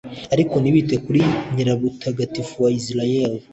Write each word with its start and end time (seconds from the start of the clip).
ariko 0.33 0.55
ntibite 0.59 0.95
kuri 1.05 1.21
Nyirubutagatifu 1.53 2.53
wa 2.63 2.69
Israheli, 2.79 3.39